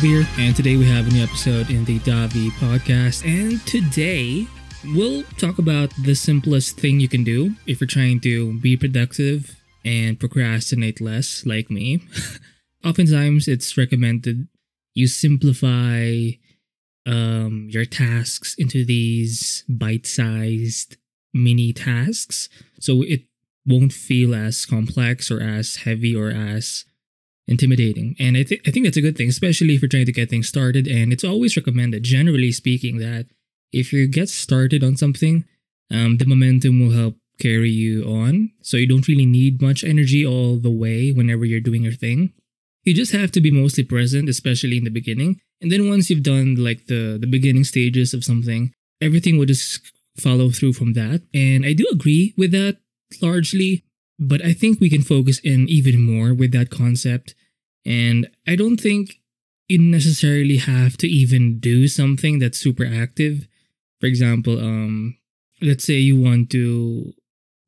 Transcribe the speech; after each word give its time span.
Here, 0.00 0.24
and 0.38 0.54
today 0.54 0.76
we 0.76 0.86
have 0.86 1.08
a 1.08 1.10
new 1.10 1.24
episode 1.24 1.70
in 1.70 1.84
the 1.84 1.98
Davi 1.98 2.50
podcast. 2.50 3.26
And 3.26 3.60
today 3.66 4.46
we'll 4.94 5.24
talk 5.38 5.58
about 5.58 5.92
the 6.04 6.14
simplest 6.14 6.78
thing 6.78 7.00
you 7.00 7.08
can 7.08 7.24
do 7.24 7.56
if 7.66 7.80
you're 7.80 7.88
trying 7.88 8.20
to 8.20 8.60
be 8.60 8.76
productive 8.76 9.56
and 9.84 10.20
procrastinate 10.20 11.00
less, 11.00 11.44
like 11.44 11.68
me. 11.68 12.00
Oftentimes, 12.84 13.48
it's 13.48 13.76
recommended 13.76 14.46
you 14.94 15.08
simplify 15.08 16.30
um, 17.04 17.66
your 17.68 17.84
tasks 17.84 18.54
into 18.56 18.84
these 18.84 19.64
bite-sized 19.68 20.96
mini 21.34 21.72
tasks, 21.72 22.48
so 22.78 23.02
it 23.02 23.22
won't 23.66 23.92
feel 23.92 24.32
as 24.32 24.64
complex 24.64 25.28
or 25.28 25.42
as 25.42 25.76
heavy 25.76 26.14
or 26.14 26.30
as 26.30 26.84
intimidating. 27.48 28.14
And 28.18 28.36
I, 28.36 28.42
th- 28.44 28.60
I 28.66 28.70
think 28.70 28.84
that's 28.84 28.96
a 28.96 29.02
good 29.02 29.16
thing, 29.16 29.28
especially 29.28 29.74
if 29.74 29.82
you're 29.82 29.88
trying 29.88 30.06
to 30.06 30.12
get 30.12 30.30
things 30.30 30.48
started. 30.48 30.86
And 30.86 31.12
it's 31.12 31.24
always 31.24 31.56
recommended, 31.56 32.02
generally 32.02 32.52
speaking, 32.52 32.98
that 32.98 33.26
if 33.72 33.92
you 33.92 34.06
get 34.06 34.28
started 34.28 34.84
on 34.84 34.96
something, 34.96 35.44
um, 35.90 36.18
the 36.18 36.26
momentum 36.26 36.80
will 36.80 36.92
help 36.92 37.16
carry 37.40 37.70
you 37.70 38.04
on. 38.04 38.50
So 38.62 38.76
you 38.76 38.86
don't 38.86 39.08
really 39.08 39.26
need 39.26 39.62
much 39.62 39.82
energy 39.82 40.26
all 40.26 40.56
the 40.56 40.70
way 40.70 41.10
whenever 41.10 41.44
you're 41.44 41.60
doing 41.60 41.82
your 41.82 41.92
thing. 41.92 42.32
You 42.84 42.94
just 42.94 43.12
have 43.12 43.32
to 43.32 43.40
be 43.40 43.50
mostly 43.50 43.84
present, 43.84 44.28
especially 44.28 44.76
in 44.76 44.84
the 44.84 44.90
beginning. 44.90 45.40
And 45.60 45.72
then 45.72 45.88
once 45.88 46.08
you've 46.08 46.22
done 46.22 46.54
like 46.56 46.86
the, 46.86 47.18
the 47.20 47.26
beginning 47.26 47.64
stages 47.64 48.14
of 48.14 48.24
something, 48.24 48.72
everything 49.00 49.38
will 49.38 49.46
just 49.46 49.92
follow 50.18 50.50
through 50.50 50.72
from 50.72 50.94
that. 50.94 51.22
And 51.32 51.64
I 51.64 51.72
do 51.72 51.86
agree 51.90 52.34
with 52.36 52.52
that 52.52 52.78
largely, 53.22 53.84
but 54.18 54.44
I 54.44 54.52
think 54.52 54.80
we 54.80 54.90
can 54.90 55.02
focus 55.02 55.38
in 55.40 55.68
even 55.68 56.00
more 56.02 56.34
with 56.34 56.52
that 56.52 56.70
concept. 56.70 57.34
And 57.84 58.28
I 58.46 58.56
don't 58.56 58.80
think 58.80 59.20
you 59.68 59.78
necessarily 59.78 60.56
have 60.56 60.96
to 60.98 61.06
even 61.06 61.60
do 61.60 61.86
something 61.88 62.38
that's 62.38 62.58
super 62.58 62.84
active. 62.84 63.46
For 64.00 64.06
example, 64.06 64.58
um, 64.58 65.18
let's 65.60 65.84
say 65.84 65.94
you 65.94 66.20
want 66.20 66.50
to, 66.50 67.12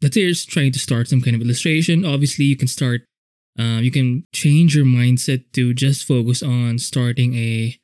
let's 0.02 0.14
say 0.14 0.22
you're 0.22 0.34
trying 0.34 0.72
to 0.72 0.78
start 0.78 1.08
some 1.08 1.20
kind 1.20 1.36
of 1.36 1.42
illustration. 1.42 2.04
Obviously, 2.04 2.46
you 2.46 2.56
can 2.56 2.68
start, 2.68 3.02
uh, 3.58 3.80
you 3.80 3.90
can 3.90 4.24
change 4.32 4.74
your 4.74 4.86
mindset 4.86 5.44
to 5.52 5.74
just 5.74 6.06
focus 6.06 6.42
on 6.42 6.78
starting 6.78 7.34
a 7.34 7.76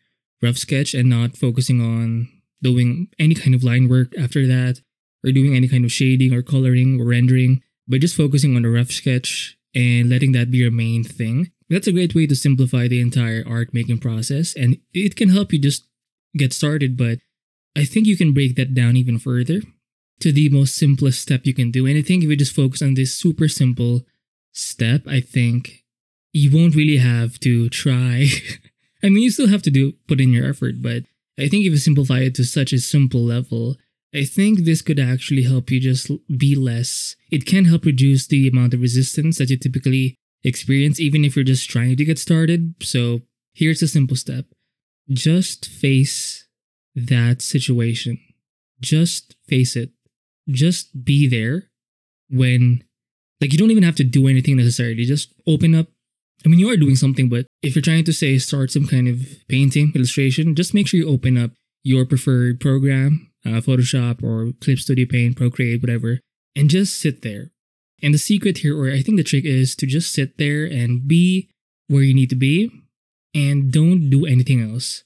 rough 0.42 0.56
sketch 0.56 0.95
and 0.95 1.08
not 1.08 1.36
focusing 1.36 1.80
on 1.80 2.28
doing 2.62 3.08
any 3.19 3.34
kind 3.34 3.55
of 3.55 3.62
line 3.62 3.89
work 3.89 4.12
after 4.19 4.47
that 4.47 4.80
or 5.25 5.33
doing 5.33 5.55
any 5.55 5.69
kind 5.69 5.84
of 5.84 5.92
shading 5.92 6.33
or 6.33 6.42
coloring 6.42 7.01
or 7.01 7.05
rendering, 7.05 7.62
but 7.89 8.01
just 8.01 8.17
focusing 8.17 8.56
on 8.56 8.65
a 8.65 8.70
rough 8.70 8.91
sketch 8.91 9.59
and 9.75 10.09
letting 10.09 10.33
that 10.33 10.51
be 10.51 10.59
your 10.59 10.70
main 10.70 11.05
thing. 11.05 11.53
That's 11.69 11.87
a 11.87 11.92
great 11.92 12.15
way 12.15 12.27
to 12.27 12.37
simplify 12.37 12.89
the 12.89 13.01
entire 13.01 13.45
art 13.47 13.75
making 13.75 13.98
process 13.98 14.55
and 14.55 14.79
it 14.92 15.17
can 15.17 15.31
help 15.31 15.53
you 15.53 15.59
just 15.59 15.87
get 16.37 16.53
started, 16.53 16.97
but 16.97 17.19
I 17.77 17.84
think 17.84 18.07
you 18.07 18.17
can 18.17 18.33
break 18.33 18.57
that 18.57 18.75
down 18.75 18.97
even 18.97 19.19
further 19.19 19.61
to 20.20 20.33
the 20.33 20.48
most 20.48 20.77
simplest 20.77 21.20
step 21.20 21.42
you 21.45 21.55
can 21.55 21.70
do. 21.70 21.87
And 21.87 21.98
I 21.98 22.03
think 22.03 22.23
if 22.23 22.31
you 22.31 22.37
just 22.37 22.55
focus 22.55 22.83
on 22.83 22.95
this 22.95 23.12
super 23.12 23.48
simple 23.48 24.03
step, 24.53 25.03
I 25.07 25.20
think 25.20 25.84
you 26.33 26.57
won't 26.57 26.75
really 26.75 26.97
have 26.97 27.39
to 27.41 27.69
try. 27.69 28.27
I 29.03 29.09
mean, 29.09 29.23
you 29.23 29.31
still 29.31 29.48
have 29.48 29.62
to 29.62 29.70
do 29.70 29.92
put 30.09 30.20
in 30.20 30.33
your 30.33 30.48
effort, 30.48 30.77
but 30.81 31.05
I 31.39 31.48
think 31.48 31.67
if 31.67 31.73
you 31.73 31.77
simplify 31.77 32.20
it 32.20 32.34
to 32.37 32.45
such 32.45 32.73
a 32.73 32.79
simple 32.79 33.23
level, 33.23 33.77
I 34.17 34.25
think 34.25 34.61
this 34.61 34.81
could 34.81 34.98
actually 34.98 35.42
help 35.42 35.70
you 35.70 35.78
just 35.78 36.11
be 36.39 36.55
less. 36.55 37.17
It 37.31 37.45
can 37.45 37.67
help 37.67 37.84
reduce 37.84 38.27
the 38.27 38.48
amount 38.48 38.73
of 38.73 38.81
resistance 38.81 39.36
that 39.39 39.50
you 39.50 39.58
typically 39.58 40.17
experience, 40.42 40.98
even 40.98 41.24
if 41.24 41.36
you're 41.36 41.45
just 41.45 41.68
trying 41.68 41.96
to 41.96 42.05
get 42.05 42.18
started. 42.18 42.74
So 42.80 43.20
here's 43.52 43.83
a 43.83 43.89
simple 43.89 44.17
step 44.17 44.46
just 45.11 45.67
face 45.67 46.48
that 46.95 47.42
situation. 47.42 48.18
Just 48.80 49.36
face 49.46 49.77
it. 49.77 49.90
Just 50.48 51.05
be 51.05 51.29
there 51.29 51.64
when, 52.30 52.85
like, 53.40 53.52
you 53.52 53.58
don't 53.58 53.70
even 53.70 53.85
have 53.85 53.96
to 53.96 54.05
do 54.05 54.29
anything 54.29 54.57
necessarily. 54.57 55.05
Just 55.05 55.33
open 55.46 55.74
up. 55.74 55.89
I 56.45 56.48
mean, 56.48 56.58
you 56.58 56.70
are 56.70 56.77
doing 56.77 56.96
something, 56.96 57.29
but 57.29 57.46
if 57.63 57.74
you're 57.74 57.83
trying 57.83 58.05
to 58.05 58.13
say 58.13 58.39
start 58.39 58.70
some 58.70 58.86
kind 58.86 59.08
of 59.08 59.27
painting, 59.48 59.92
illustration, 59.95 60.55
just 60.55 60.74
make 60.74 60.86
sure 60.86 61.01
you 61.01 61.08
open 61.08 61.36
up 61.36 61.52
your 61.83 62.05
preferred 62.05 62.61
program 62.61 63.30
uh, 63.46 63.61
Photoshop 63.61 64.23
or 64.23 64.52
Clip 64.61 64.79
Studio 64.79 65.07
Paint, 65.08 65.36
Procreate, 65.36 65.80
whatever, 65.80 66.20
and 66.57 66.68
just 66.68 66.98
sit 66.98 67.23
there. 67.23 67.52
And 68.02 68.12
the 68.12 68.18
secret 68.18 68.58
here, 68.58 68.79
or 68.79 68.90
I 68.92 69.01
think 69.01 69.17
the 69.17 69.24
trick 69.24 69.45
is 69.45 69.74
to 69.77 69.86
just 69.86 70.12
sit 70.12 70.36
there 70.36 70.64
and 70.64 71.07
be 71.07 71.48
where 71.89 72.02
you 72.02 72.12
need 72.12 72.30
to 72.30 72.36
be 72.36 72.70
and 73.34 73.73
don't 73.73 74.11
do 74.11 74.27
anything 74.27 74.61
else. 74.61 75.05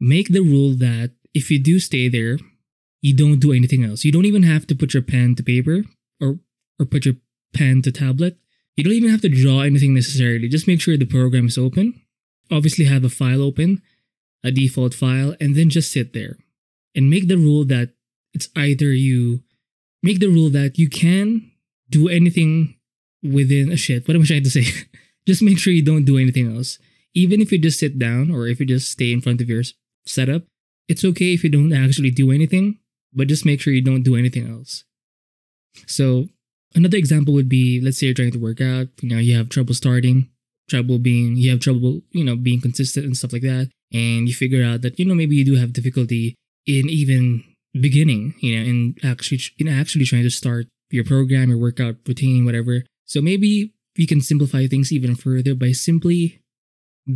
Make 0.00 0.32
the 0.32 0.40
rule 0.40 0.74
that 0.74 1.12
if 1.34 1.50
you 1.50 1.58
do 1.58 1.78
stay 1.78 2.08
there, 2.08 2.38
you 3.02 3.14
don't 3.14 3.38
do 3.38 3.52
anything 3.52 3.84
else. 3.84 4.04
You 4.04 4.12
don't 4.12 4.24
even 4.24 4.42
have 4.44 4.66
to 4.68 4.74
put 4.74 4.94
your 4.94 5.02
pen 5.02 5.34
to 5.36 5.42
paper 5.42 5.84
or, 6.20 6.38
or 6.80 6.86
put 6.86 7.04
your 7.04 7.16
pen 7.52 7.82
to 7.82 7.92
tablet. 7.92 8.38
You 8.76 8.84
don't 8.84 8.94
even 8.94 9.10
have 9.10 9.20
to 9.22 9.28
draw 9.28 9.60
anything 9.60 9.94
necessarily. 9.94 10.48
Just 10.48 10.66
make 10.66 10.80
sure 10.80 10.96
the 10.96 11.04
program 11.04 11.46
is 11.46 11.58
open. 11.58 12.00
Obviously, 12.50 12.86
have 12.86 13.04
a 13.04 13.08
file 13.08 13.42
open, 13.42 13.82
a 14.42 14.50
default 14.50 14.94
file, 14.94 15.36
and 15.40 15.54
then 15.54 15.70
just 15.70 15.92
sit 15.92 16.12
there 16.12 16.38
and 16.94 17.10
make 17.10 17.28
the 17.28 17.36
rule 17.36 17.64
that 17.64 17.90
it's 18.32 18.48
either 18.56 18.92
you 18.92 19.42
make 20.02 20.20
the 20.20 20.28
rule 20.28 20.50
that 20.50 20.78
you 20.78 20.88
can 20.88 21.50
do 21.88 22.08
anything 22.08 22.76
within 23.22 23.72
a 23.72 23.76
shit. 23.76 24.06
What 24.06 24.16
am 24.16 24.22
I 24.22 24.26
trying 24.26 24.44
to 24.44 24.50
say? 24.50 24.66
just 25.26 25.42
make 25.42 25.58
sure 25.58 25.72
you 25.72 25.84
don't 25.84 26.04
do 26.04 26.18
anything 26.18 26.54
else. 26.54 26.78
Even 27.14 27.40
if 27.40 27.52
you 27.52 27.58
just 27.58 27.78
sit 27.78 27.98
down 27.98 28.30
or 28.30 28.46
if 28.48 28.60
you 28.60 28.66
just 28.66 28.90
stay 28.90 29.12
in 29.12 29.20
front 29.20 29.40
of 29.40 29.48
your 29.48 29.62
setup, 30.04 30.42
it's 30.88 31.04
okay 31.04 31.32
if 31.32 31.44
you 31.44 31.50
don't 31.50 31.72
actually 31.72 32.10
do 32.10 32.30
anything, 32.30 32.78
but 33.12 33.28
just 33.28 33.46
make 33.46 33.60
sure 33.60 33.72
you 33.72 33.82
don't 33.82 34.02
do 34.02 34.16
anything 34.16 34.50
else. 34.50 34.84
So, 35.86 36.28
another 36.74 36.98
example 36.98 37.32
would 37.34 37.48
be 37.48 37.80
let's 37.80 37.98
say 37.98 38.06
you're 38.06 38.14
trying 38.14 38.32
to 38.32 38.38
work 38.38 38.60
out, 38.60 38.88
you 39.00 39.08
know, 39.08 39.18
you 39.18 39.36
have 39.36 39.48
trouble 39.48 39.74
starting, 39.74 40.28
trouble 40.68 40.98
being, 40.98 41.36
you 41.36 41.50
have 41.50 41.60
trouble, 41.60 42.02
you 42.10 42.24
know, 42.24 42.36
being 42.36 42.60
consistent 42.60 43.06
and 43.06 43.16
stuff 43.16 43.32
like 43.32 43.42
that. 43.42 43.70
And 43.92 44.28
you 44.28 44.34
figure 44.34 44.64
out 44.64 44.82
that, 44.82 44.98
you 44.98 45.04
know, 45.04 45.14
maybe 45.14 45.36
you 45.36 45.44
do 45.44 45.54
have 45.54 45.72
difficulty 45.72 46.34
in 46.66 46.88
even 46.88 47.44
beginning, 47.78 48.34
you 48.38 48.56
know, 48.56 48.64
in 48.64 48.94
actually 49.04 49.40
in 49.58 49.68
actually 49.68 50.04
trying 50.04 50.22
to 50.22 50.30
start 50.30 50.66
your 50.90 51.04
program, 51.04 51.50
your 51.50 51.58
workout 51.58 51.96
routine, 52.06 52.44
whatever. 52.44 52.84
So 53.04 53.20
maybe 53.20 53.74
you 53.96 54.06
can 54.06 54.20
simplify 54.20 54.66
things 54.66 54.92
even 54.92 55.14
further 55.14 55.54
by 55.54 55.72
simply 55.72 56.40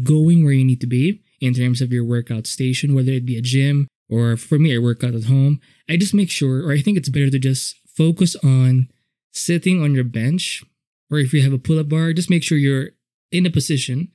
going 0.03 0.45
where 0.45 0.53
you 0.53 0.65
need 0.65 0.81
to 0.81 0.87
be 0.87 1.23
in 1.41 1.55
terms 1.55 1.81
of 1.81 1.93
your 1.93 2.05
workout 2.05 2.47
station, 2.47 2.95
whether 2.95 3.13
it 3.13 3.25
be 3.25 3.37
a 3.37 3.43
gym 3.43 3.89
or 4.11 4.37
for 4.37 4.59
me, 4.59 4.75
I 4.75 4.79
work 4.79 5.05
out 5.05 5.15
at 5.15 5.25
home. 5.25 5.61
I 5.89 5.97
just 5.97 6.15
make 6.15 6.31
sure, 6.31 6.67
or 6.67 6.73
I 6.73 6.81
think 6.81 6.97
it's 6.97 7.09
better 7.09 7.31
to 7.31 7.39
just 7.39 7.77
focus 7.87 8.37
on 8.37 8.89
sitting 9.33 9.83
on 9.83 9.95
your 9.95 10.05
bench, 10.05 10.65
or 11.11 11.19
if 11.19 11.33
you 11.33 11.43
have 11.43 11.53
a 11.53 11.59
pull 11.59 11.79
up 11.79 11.89
bar, 11.89 12.13
just 12.13 12.31
make 12.31 12.43
sure 12.43 12.59
you're 12.59 12.91
in 13.31 13.47
a 13.47 13.51
position 13.51 14.09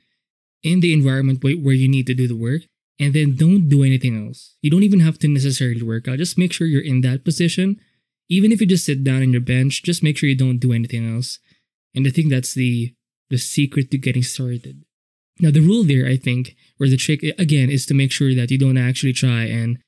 in 0.64 0.80
the 0.80 0.94
environment 0.94 1.44
where 1.44 1.74
you 1.74 1.88
need 1.88 2.08
to 2.08 2.14
do 2.14 2.28
the 2.28 2.36
work 2.36 2.62
and 3.00 3.14
then 3.14 3.36
don't 3.36 3.70
do 3.70 3.84
anything 3.84 4.28
else. 4.28 4.56
You 4.62 4.70
don't 4.70 4.84
even 4.84 5.00
have 5.00 5.18
to 5.20 5.28
necessarily 5.28 5.82
work 5.82 6.08
out. 6.08 6.18
Just 6.18 6.38
make 6.38 6.54
sure 6.54 6.68
you're 6.68 6.82
in 6.82 7.02
that 7.02 7.26
position. 7.26 7.80
Even 8.30 8.52
if 8.52 8.62
you 8.62 8.68
just 8.68 8.86
sit 8.86 9.04
down 9.04 9.22
on 9.22 9.32
your 9.32 9.42
bench, 9.42 9.84
just 9.84 10.04
make 10.04 10.18
sure 10.18 10.30
you 10.30 10.36
don't 10.36 10.60
do 10.60 10.74
anything 10.74 11.14
else. 11.16 11.40
And 11.96 12.08
I 12.08 12.10
think 12.10 12.30
that's 12.30 12.54
the 12.54 12.94
the 13.30 13.38
secret 13.38 13.90
to 13.92 13.98
getting 13.98 14.24
started. 14.24 14.84
Now 15.40 15.52
the 15.52 15.60
rule 15.60 15.84
there, 15.84 16.06
I 16.06 16.18
think, 16.18 16.56
or 16.80 16.88
the 16.88 16.98
trick 16.98 17.24
again, 17.40 17.70
is 17.70 17.86
to 17.88 17.94
make 17.94 18.12
sure 18.12 18.36
that 18.36 18.52
you 18.52 18.58
don't 18.58 18.78
actually 18.78 19.14
try 19.14 19.46
and 19.46 19.80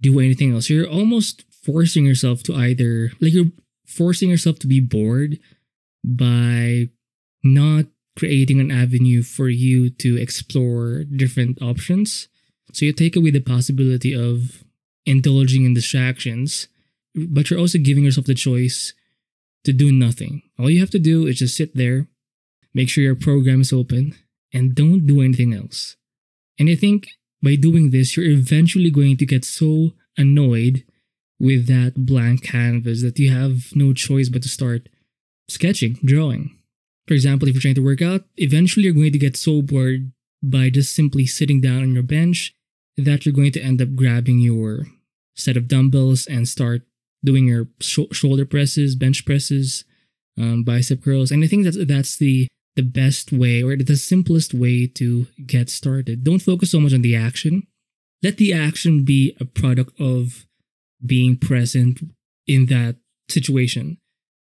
do 0.00 0.20
anything 0.20 0.54
else. 0.54 0.70
You're 0.70 0.88
almost 0.88 1.44
forcing 1.64 2.04
yourself 2.06 2.42
to 2.44 2.54
either 2.54 3.12
like 3.20 3.32
you're 3.32 3.52
forcing 3.86 4.30
yourself 4.30 4.58
to 4.60 4.66
be 4.66 4.80
bored 4.80 5.38
by 6.04 6.88
not 7.44 7.86
creating 8.16 8.60
an 8.60 8.70
avenue 8.70 9.22
for 9.22 9.48
you 9.48 9.90
to 9.90 10.16
explore 10.16 11.04
different 11.04 11.60
options 11.62 12.28
so 12.72 12.86
you 12.86 12.92
take 12.92 13.16
away 13.16 13.30
the 13.30 13.40
possibility 13.40 14.14
of 14.14 14.64
indulging 15.04 15.64
in 15.64 15.74
distractions, 15.74 16.68
but 17.14 17.50
you're 17.50 17.58
also 17.58 17.78
giving 17.78 18.04
yourself 18.04 18.26
the 18.26 18.34
choice 18.34 18.94
to 19.64 19.72
do 19.72 19.92
nothing. 19.92 20.42
All 20.58 20.70
you 20.70 20.80
have 20.80 20.90
to 20.90 20.98
do 20.98 21.26
is 21.26 21.38
just 21.38 21.56
sit 21.56 21.76
there, 21.76 22.08
make 22.74 22.88
sure 22.88 23.04
your 23.04 23.14
program 23.14 23.60
is 23.60 23.72
open, 23.72 24.14
and 24.52 24.74
don't 24.74 25.06
do 25.06 25.20
anything 25.20 25.54
else. 25.54 25.96
And 26.58 26.68
I 26.68 26.74
think 26.74 27.08
by 27.42 27.56
doing 27.56 27.90
this, 27.90 28.16
you're 28.16 28.26
eventually 28.26 28.90
going 28.90 29.16
to 29.18 29.26
get 29.26 29.44
so 29.44 29.92
annoyed 30.16 30.84
with 31.38 31.66
that 31.66 32.06
blank 32.06 32.44
canvas 32.44 33.02
that 33.02 33.18
you 33.18 33.30
have 33.30 33.74
no 33.74 33.92
choice 33.92 34.28
but 34.28 34.42
to 34.42 34.48
start 34.48 34.88
sketching, 35.48 35.98
drawing. 36.04 36.56
For 37.08 37.14
example, 37.14 37.48
if 37.48 37.54
you're 37.54 37.62
trying 37.62 37.74
to 37.74 37.84
work 37.84 38.00
out, 38.00 38.24
eventually 38.36 38.84
you're 38.84 38.94
going 38.94 39.12
to 39.12 39.18
get 39.18 39.36
so 39.36 39.60
bored 39.60 40.12
by 40.42 40.70
just 40.70 40.94
simply 40.94 41.26
sitting 41.26 41.60
down 41.60 41.82
on 41.82 41.94
your 41.94 42.02
bench 42.02 42.54
that 42.96 43.24
you're 43.24 43.34
going 43.34 43.52
to 43.52 43.62
end 43.62 43.80
up 43.80 43.94
grabbing 43.94 44.40
your 44.40 44.86
set 45.34 45.56
of 45.56 45.68
dumbbells 45.68 46.26
and 46.26 46.48
start 46.48 46.82
doing 47.24 47.46
your 47.46 47.68
sh- 47.80 48.00
shoulder 48.12 48.44
presses, 48.44 48.94
bench 48.96 49.24
presses, 49.24 49.84
um, 50.38 50.64
bicep 50.64 51.02
curls, 51.02 51.30
and 51.30 51.44
I 51.44 51.46
think 51.46 51.64
that's 51.64 51.84
that's 51.86 52.16
the 52.16 52.48
the 52.74 52.82
best 52.82 53.32
way 53.32 53.62
or 53.62 53.76
the 53.76 53.96
simplest 53.96 54.54
way 54.54 54.86
to 54.86 55.26
get 55.46 55.68
started. 55.68 56.24
Don't 56.24 56.40
focus 56.40 56.70
so 56.70 56.80
much 56.80 56.94
on 56.94 57.02
the 57.02 57.14
action. 57.14 57.66
Let 58.22 58.38
the 58.38 58.52
action 58.52 59.04
be 59.04 59.36
a 59.40 59.44
product 59.44 59.98
of 60.00 60.46
being 61.04 61.36
present 61.36 62.00
in 62.46 62.66
that 62.66 62.96
situation. 63.28 63.98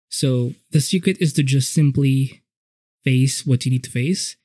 So 0.09 0.53
the 0.71 0.81
secret 0.81 1.17
is 1.19 1.33
to 1.33 1.43
just 1.43 1.71
simply 1.71 2.41
face 3.03 3.45
what 3.45 3.65
you 3.65 3.71
need 3.71 3.83
to 3.85 3.91
face. 3.91 4.35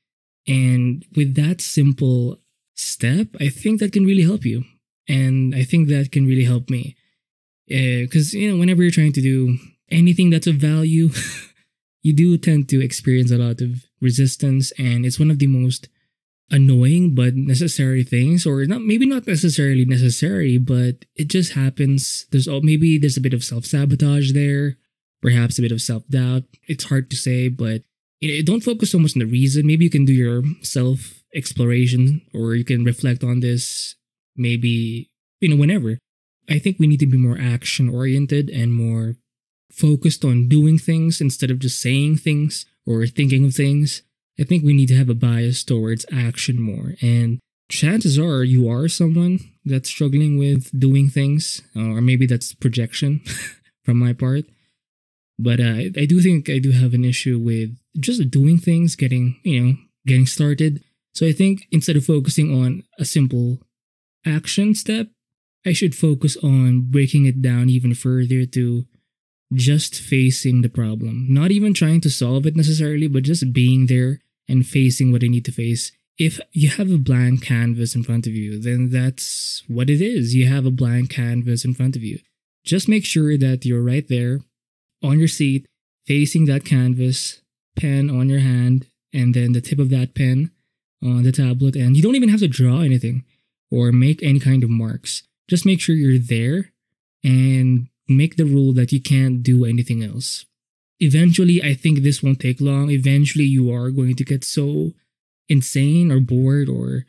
And 0.47 1.05
with 1.15 1.35
that 1.35 1.61
simple 1.61 2.39
step, 2.75 3.27
I 3.39 3.49
think 3.49 3.79
that 3.79 3.93
can 3.93 4.05
really 4.05 4.23
help 4.23 4.45
you. 4.45 4.65
And 5.07 5.53
I 5.55 5.63
think 5.63 5.89
that 5.89 6.11
can 6.11 6.25
really 6.25 6.45
help 6.45 6.69
me. 6.69 6.95
Because, 7.67 8.33
uh, 8.33 8.37
you 8.37 8.51
know, 8.51 8.59
whenever 8.59 8.81
you're 8.81 8.91
trying 8.91 9.13
to 9.13 9.21
do 9.21 9.57
anything 9.89 10.29
that's 10.29 10.47
of 10.47 10.55
value, 10.55 11.09
you 12.01 12.13
do 12.13 12.37
tend 12.37 12.69
to 12.69 12.83
experience 12.83 13.31
a 13.31 13.37
lot 13.37 13.61
of 13.61 13.85
resistance. 14.01 14.71
And 14.77 15.05
it's 15.05 15.19
one 15.19 15.31
of 15.31 15.39
the 15.39 15.47
most 15.47 15.87
annoying 16.51 17.15
but 17.15 17.35
necessary 17.35 18.03
things 18.03 18.45
or 18.45 18.65
not 18.65 18.81
maybe 18.81 19.07
not 19.07 19.25
necessarily 19.25 19.85
necessary 19.85 20.57
but 20.57 21.05
it 21.15 21.27
just 21.27 21.53
happens 21.53 22.27
there's 22.31 22.47
maybe 22.61 22.97
there's 22.99 23.17
a 23.17 23.21
bit 23.21 23.33
of 23.33 23.43
self-sabotage 23.43 24.33
there 24.33 24.77
perhaps 25.21 25.57
a 25.57 25.61
bit 25.61 25.71
of 25.71 25.81
self-doubt 25.81 26.43
it's 26.67 26.83
hard 26.83 27.09
to 27.09 27.15
say 27.15 27.47
but 27.47 27.81
you 28.23 28.37
know, 28.37 28.43
don't 28.43 28.63
focus 28.63 28.91
so 28.91 28.99
much 28.99 29.15
on 29.15 29.19
the 29.19 29.25
reason 29.25 29.67
maybe 29.67 29.85
you 29.85 29.89
can 29.89 30.05
do 30.05 30.13
your 30.13 30.43
self 30.61 31.23
exploration 31.35 32.21
or 32.33 32.55
you 32.55 32.63
can 32.63 32.83
reflect 32.83 33.23
on 33.23 33.39
this 33.39 33.95
maybe 34.35 35.09
you 35.41 35.49
know 35.49 35.55
whenever 35.55 35.97
i 36.49 36.57
think 36.59 36.77
we 36.79 36.87
need 36.87 36.99
to 36.99 37.07
be 37.07 37.17
more 37.17 37.37
action 37.39 37.89
oriented 37.89 38.49
and 38.49 38.73
more 38.73 39.15
focused 39.71 40.23
on 40.23 40.47
doing 40.47 40.77
things 40.77 41.19
instead 41.19 41.49
of 41.49 41.59
just 41.59 41.81
saying 41.81 42.15
things 42.15 42.65
or 42.85 43.05
thinking 43.07 43.45
of 43.45 43.53
things 43.53 44.03
I 44.39 44.43
think 44.43 44.63
we 44.63 44.73
need 44.73 44.87
to 44.87 44.95
have 44.95 45.09
a 45.09 45.15
bias 45.15 45.63
towards 45.63 46.05
action 46.11 46.59
more. 46.59 46.95
And 47.01 47.39
chances 47.69 48.17
are 48.17 48.43
you 48.43 48.67
are 48.67 48.87
someone 48.87 49.39
that's 49.63 49.89
struggling 49.89 50.37
with 50.37 50.77
doing 50.77 51.09
things, 51.09 51.61
uh, 51.75 51.81
or 51.81 52.01
maybe 52.01 52.25
that's 52.25 52.53
projection 52.53 53.21
from 53.85 53.97
my 53.97 54.13
part. 54.13 54.45
But 55.39 55.59
uh, 55.59 55.89
I 55.97 56.05
do 56.05 56.21
think 56.21 56.49
I 56.49 56.59
do 56.59 56.71
have 56.71 56.93
an 56.93 57.05
issue 57.05 57.39
with 57.39 57.75
just 57.99 58.29
doing 58.29 58.57
things, 58.57 58.95
getting, 58.95 59.39
you 59.43 59.59
know, 59.61 59.73
getting 60.05 60.25
started. 60.25 60.83
So 61.13 61.27
I 61.27 61.31
think 61.31 61.67
instead 61.71 61.95
of 61.95 62.05
focusing 62.05 62.53
on 62.53 62.83
a 62.99 63.05
simple 63.05 63.59
action 64.25 64.75
step, 64.75 65.07
I 65.65 65.73
should 65.73 65.95
focus 65.95 66.37
on 66.37 66.91
breaking 66.91 67.25
it 67.25 67.41
down 67.41 67.69
even 67.69 67.93
further 67.93 68.45
to 68.45 68.85
just 69.53 69.95
facing 69.95 70.61
the 70.61 70.69
problem. 70.69 71.27
Not 71.29 71.51
even 71.51 71.73
trying 71.73 72.01
to 72.01 72.09
solve 72.09 72.45
it 72.45 72.55
necessarily, 72.55 73.07
but 73.07 73.23
just 73.23 73.53
being 73.53 73.87
there 73.87 74.19
and 74.47 74.65
facing 74.65 75.11
what 75.11 75.23
I 75.23 75.27
need 75.27 75.45
to 75.45 75.51
face. 75.51 75.91
If 76.17 76.39
you 76.51 76.69
have 76.69 76.91
a 76.91 76.97
blank 76.97 77.43
canvas 77.43 77.95
in 77.95 78.03
front 78.03 78.27
of 78.27 78.33
you, 78.33 78.59
then 78.59 78.89
that's 78.89 79.63
what 79.67 79.89
it 79.89 80.01
is. 80.01 80.35
You 80.35 80.47
have 80.47 80.65
a 80.65 80.71
blank 80.71 81.09
canvas 81.09 81.65
in 81.65 81.73
front 81.73 81.95
of 81.95 82.03
you. 82.03 82.19
Just 82.63 82.87
make 82.87 83.05
sure 83.05 83.37
that 83.37 83.65
you're 83.65 83.83
right 83.83 84.07
there 84.07 84.41
on 85.03 85.19
your 85.19 85.27
seat, 85.27 85.65
facing 86.05 86.45
that 86.45 86.65
canvas, 86.65 87.41
pen 87.75 88.09
on 88.09 88.29
your 88.29 88.39
hand, 88.39 88.87
and 89.13 89.33
then 89.33 89.53
the 89.53 89.61
tip 89.61 89.79
of 89.79 89.89
that 89.89 90.15
pen 90.15 90.51
on 91.03 91.23
the 91.23 91.31
tablet. 91.31 91.75
And 91.75 91.95
you 91.95 92.03
don't 92.03 92.15
even 92.15 92.29
have 92.29 92.39
to 92.39 92.47
draw 92.47 92.81
anything 92.81 93.23
or 93.69 93.91
make 93.91 94.23
any 94.23 94.39
kind 94.39 94.63
of 94.63 94.69
marks. 94.69 95.23
Just 95.49 95.65
make 95.65 95.81
sure 95.81 95.95
you're 95.95 96.19
there 96.19 96.71
and 97.23 97.87
make 98.07 98.35
the 98.35 98.45
rule 98.45 98.73
that 98.73 98.91
you 98.91 99.01
can't 99.01 99.43
do 99.43 99.65
anything 99.65 100.03
else 100.03 100.45
eventually 100.99 101.61
i 101.63 101.73
think 101.73 101.99
this 101.99 102.21
won't 102.23 102.39
take 102.39 102.61
long 102.61 102.89
eventually 102.89 103.43
you 103.43 103.71
are 103.71 103.89
going 103.89 104.15
to 104.15 104.23
get 104.23 104.43
so 104.43 104.91
insane 105.49 106.11
or 106.11 106.19
bored 106.19 106.69
or 106.69 107.05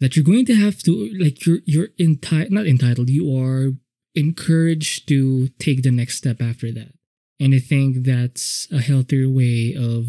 that 0.00 0.16
you're 0.16 0.24
going 0.24 0.44
to 0.44 0.54
have 0.54 0.82
to 0.82 1.10
like 1.18 1.46
you're 1.46 1.60
you're 1.64 1.88
entitled 1.98 2.52
not 2.52 2.66
entitled 2.66 3.08
you 3.08 3.36
are 3.36 3.72
encouraged 4.14 5.08
to 5.08 5.48
take 5.58 5.82
the 5.82 5.90
next 5.90 6.16
step 6.16 6.40
after 6.40 6.70
that 6.72 6.92
and 7.40 7.54
i 7.54 7.58
think 7.58 8.04
that's 8.04 8.68
a 8.72 8.80
healthier 8.80 9.28
way 9.28 9.74
of 9.78 10.06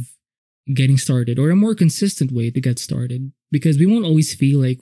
getting 0.74 0.98
started 0.98 1.38
or 1.38 1.50
a 1.50 1.56
more 1.56 1.76
consistent 1.76 2.32
way 2.32 2.50
to 2.50 2.60
get 2.60 2.80
started 2.80 3.32
because 3.52 3.78
we 3.78 3.86
won't 3.86 4.06
always 4.06 4.34
feel 4.34 4.60
like 4.60 4.80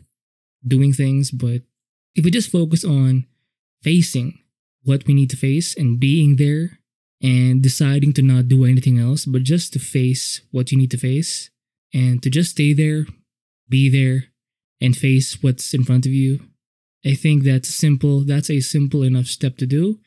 doing 0.65 0.93
things 0.93 1.29
but 1.29 1.61
if 2.15 2.23
we 2.23 2.31
just 2.31 2.51
focus 2.51 2.85
on 2.85 3.25
facing 3.81 4.39
what 4.83 5.05
we 5.05 5.13
need 5.13 5.29
to 5.29 5.37
face 5.37 5.75
and 5.75 5.99
being 5.99 6.35
there 6.35 6.79
and 7.21 7.61
deciding 7.61 8.13
to 8.13 8.21
not 8.21 8.47
do 8.47 8.65
anything 8.65 8.99
else, 8.99 9.25
but 9.25 9.43
just 9.43 9.73
to 9.73 9.79
face 9.79 10.41
what 10.51 10.71
you 10.71 10.77
need 10.77 10.91
to 10.91 10.97
face 10.97 11.49
and 11.93 12.21
to 12.21 12.29
just 12.29 12.51
stay 12.51 12.73
there, 12.73 13.05
be 13.69 13.89
there, 13.89 14.25
and 14.81 14.95
face 14.95 15.41
what's 15.41 15.73
in 15.73 15.83
front 15.83 16.05
of 16.05 16.11
you. 16.11 16.41
I 17.05 17.13
think 17.13 17.43
that's 17.43 17.69
simple. 17.69 18.21
That's 18.21 18.49
a 18.49 18.59
simple 18.59 19.03
enough 19.03 19.27
step 19.27 19.57
to 19.57 19.65
do 19.65 19.99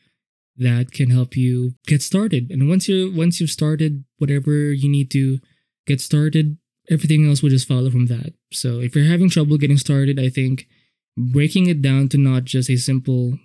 that 0.57 0.91
can 0.91 1.09
help 1.09 1.35
you 1.35 1.73
get 1.85 2.01
started. 2.01 2.51
And 2.51 2.67
once 2.67 2.87
you 2.87 3.13
once 3.15 3.39
you've 3.39 3.51
started 3.51 4.03
whatever 4.17 4.71
you 4.71 4.89
need 4.89 5.11
to 5.11 5.39
get 5.85 6.01
started, 6.01 6.57
everything 6.89 7.27
else 7.27 7.41
will 7.41 7.49
just 7.49 7.67
follow 7.67 7.89
from 7.89 8.07
that. 8.07 8.33
So 8.51 8.79
if 8.79 8.95
you're 8.95 9.05
having 9.05 9.29
trouble 9.29 9.57
getting 9.57 9.77
started, 9.77 10.19
I 10.19 10.29
think 10.29 10.67
breaking 11.17 11.67
it 11.67 11.81
down 11.81 12.09
to 12.09 12.17
not 12.17 12.45
just 12.45 12.69
a 12.69 12.77
simple 12.77 13.37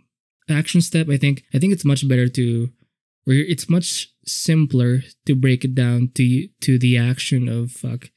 action 0.48 0.80
step, 0.80 1.08
I 1.08 1.16
think 1.16 1.44
I 1.54 1.58
think 1.58 1.72
it's 1.72 1.84
much 1.84 2.08
better 2.08 2.28
to 2.28 2.70
where 3.24 3.38
it's 3.38 3.68
much 3.68 4.08
simpler 4.24 5.02
to 5.26 5.34
break 5.34 5.64
it 5.64 5.74
down 5.74 6.10
to 6.14 6.48
to 6.62 6.78
the 6.78 6.96
action 6.96 7.48
of 7.48 7.72
fuck. 7.72 8.10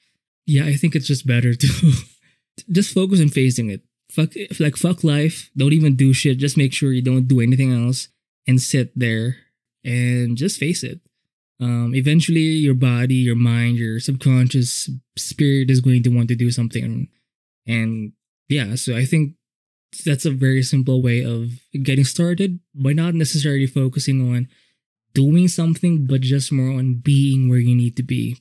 Yeah, 0.45 0.65
I 0.65 0.75
think 0.75 0.95
it's 0.95 1.07
just 1.07 1.27
better 1.27 1.53
to 1.53 1.67
just 2.71 2.93
focus 2.93 3.19
on 3.19 3.29
facing 3.29 3.69
it. 3.69 3.81
Fuck 4.11 4.33
like 4.59 4.77
fuck 4.77 5.03
life. 5.03 5.49
Don't 5.57 5.73
even 5.73 5.95
do 5.95 6.13
shit. 6.13 6.37
Just 6.37 6.57
make 6.57 6.71
sure 6.71 6.93
you 6.93 7.01
don't 7.01 7.27
do 7.27 7.41
anything 7.41 7.73
else 7.73 8.07
and 8.47 8.61
sit 8.61 8.91
there 8.95 9.37
and 9.83 10.37
just 10.37 10.59
face 10.59 10.83
it. 10.83 10.99
Um, 11.59 11.93
eventually, 11.95 12.39
your 12.39 12.73
body, 12.73 13.15
your 13.15 13.35
mind, 13.35 13.77
your 13.77 13.99
subconscious 13.99 14.89
spirit 15.17 15.69
is 15.69 15.81
going 15.81 16.03
to 16.03 16.09
want 16.09 16.27
to 16.27 16.35
do 16.35 16.51
something, 16.51 17.07
and 17.65 18.11
yeah. 18.49 18.75
So 18.75 18.95
I 18.95 19.05
think 19.05 19.35
that's 20.05 20.25
a 20.25 20.31
very 20.31 20.63
simple 20.63 21.01
way 21.01 21.23
of 21.23 21.51
getting 21.83 22.03
started 22.03 22.59
by 22.73 22.91
not 22.91 23.13
necessarily 23.13 23.67
focusing 23.67 24.35
on 24.35 24.49
doing 25.13 25.47
something, 25.47 26.05
but 26.05 26.21
just 26.21 26.51
more 26.51 26.77
on 26.77 26.95
being 26.95 27.47
where 27.47 27.59
you 27.59 27.73
need 27.73 27.95
to 27.95 28.03
be 28.03 28.37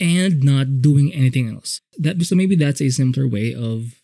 and 0.00 0.42
not 0.42 0.80
doing 0.80 1.12
anything 1.12 1.48
else. 1.54 1.80
That 1.98 2.22
so 2.22 2.34
maybe 2.34 2.56
that's 2.56 2.80
a 2.80 2.90
simpler 2.90 3.28
way 3.28 3.54
of 3.54 4.00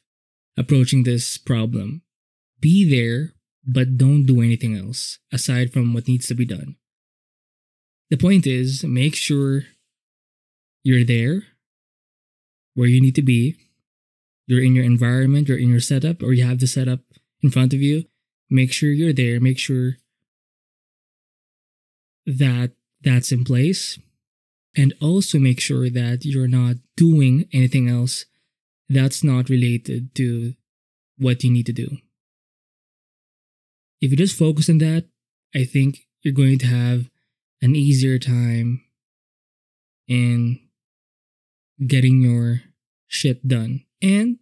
approaching 0.56 1.04
this 1.04 1.38
problem. 1.38 2.02
Be 2.60 2.88
there, 2.88 3.32
but 3.66 3.98
don't 3.98 4.26
do 4.26 4.40
anything 4.40 4.76
else 4.76 5.18
aside 5.32 5.72
from 5.72 5.94
what 5.94 6.08
needs 6.08 6.26
to 6.28 6.34
be 6.34 6.44
done. 6.44 6.76
The 8.10 8.16
point 8.16 8.46
is, 8.46 8.84
make 8.84 9.14
sure 9.14 9.64
you're 10.82 11.04
there 11.04 11.42
where 12.74 12.88
you 12.88 13.00
need 13.00 13.14
to 13.14 13.22
be. 13.22 13.56
You're 14.46 14.64
in 14.64 14.74
your 14.74 14.84
environment, 14.84 15.48
you're 15.48 15.58
in 15.58 15.68
your 15.70 15.80
setup, 15.80 16.22
or 16.22 16.32
you 16.32 16.44
have 16.44 16.58
the 16.58 16.66
setup 16.66 17.00
in 17.42 17.50
front 17.50 17.72
of 17.72 17.80
you. 17.80 18.04
Make 18.48 18.72
sure 18.72 18.90
you're 18.90 19.12
there. 19.12 19.38
Make 19.38 19.58
sure 19.58 19.98
that 22.26 22.72
that's 23.02 23.32
in 23.32 23.44
place 23.44 23.98
and 24.76 24.94
also 25.00 25.38
make 25.38 25.60
sure 25.60 25.88
that 25.90 26.24
you're 26.24 26.48
not 26.48 26.76
doing 26.96 27.48
anything 27.52 27.88
else 27.88 28.26
that's 28.88 29.22
not 29.22 29.48
related 29.48 30.14
to 30.16 30.54
what 31.16 31.44
you 31.44 31.50
need 31.50 31.66
to 31.66 31.72
do. 31.72 31.98
If 34.00 34.10
you 34.10 34.16
just 34.16 34.38
focus 34.38 34.68
on 34.68 34.78
that, 34.78 35.06
I 35.54 35.64
think 35.64 36.06
you're 36.22 36.34
going 36.34 36.58
to 36.60 36.66
have 36.66 37.10
an 37.62 37.76
easier 37.76 38.18
time 38.18 38.82
in 40.08 40.58
getting 41.86 42.22
your 42.22 42.62
shit 43.08 43.46
done 43.46 43.84
and 44.02 44.38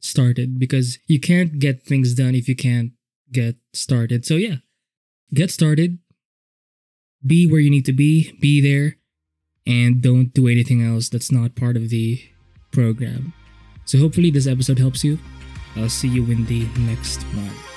started 0.00 0.58
because 0.58 0.98
you 1.06 1.20
can't 1.20 1.58
get 1.58 1.82
things 1.82 2.14
done 2.14 2.34
if 2.34 2.48
you 2.48 2.56
can't 2.56 2.92
get 3.32 3.56
started. 3.72 4.24
So, 4.24 4.34
yeah, 4.34 4.56
get 5.34 5.50
started, 5.50 5.98
be 7.24 7.46
where 7.46 7.60
you 7.60 7.70
need 7.70 7.86
to 7.86 7.92
be, 7.92 8.36
be 8.40 8.60
there, 8.60 8.96
and 9.66 10.00
don't 10.00 10.32
do 10.32 10.48
anything 10.48 10.82
else 10.82 11.08
that's 11.08 11.30
not 11.30 11.56
part 11.56 11.76
of 11.76 11.90
the 11.90 12.22
program. 12.72 13.32
So 13.84 13.98
hopefully 13.98 14.30
this 14.30 14.46
episode 14.46 14.78
helps 14.78 15.04
you. 15.04 15.18
I'll 15.76 15.88
see 15.88 16.08
you 16.08 16.24
in 16.24 16.46
the 16.46 16.66
next 16.78 17.22
one. 17.34 17.69